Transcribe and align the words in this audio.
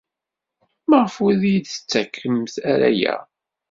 Maɣef 0.89 1.15
ur 1.25 1.35
iyi-d-tettakfemt 1.47 2.55
ara 2.71 2.89
aya? 2.91 3.15